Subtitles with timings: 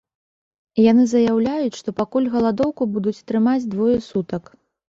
[0.91, 4.43] Яны заяўляюць, што пакуль галадоўку будуць трымаць двое сутак.